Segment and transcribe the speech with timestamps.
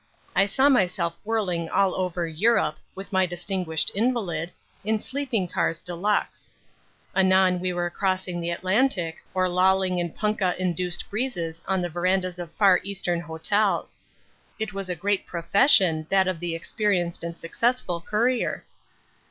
[0.35, 4.51] I saw myself whirling all over Europe with my distinguished invalid
[4.83, 6.55] in sleeping cars de luxe.
[7.15, 12.39] Anon we were crossing the Atlantic or lolling in punkah induced breezes on the verandahs
[12.39, 13.99] of Far Eastern hotels.
[14.57, 18.65] It was a great profession, that of the experienced and successful courier.